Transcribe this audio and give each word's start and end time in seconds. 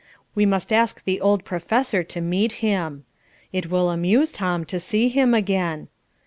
We 0.33 0.47
must 0.47 0.73
ask 0.73 1.03
the 1.03 1.21
old 1.21 1.45
professor 1.45 2.03
to 2.03 2.21
meet 2.21 2.53
him. 2.53 3.05
It 3.53 3.69
will 3.69 3.91
amuse 3.91 4.31
Tom 4.31 4.65
to 4.65 4.79
see 4.79 5.09
him 5.09 5.35
again. 5.35 5.89